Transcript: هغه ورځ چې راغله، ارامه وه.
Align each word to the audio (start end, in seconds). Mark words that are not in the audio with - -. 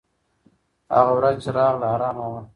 هغه 0.95 1.11
ورځ 1.17 1.35
چې 1.43 1.49
راغله، 1.57 1.87
ارامه 1.93 2.25
وه. 2.31 2.41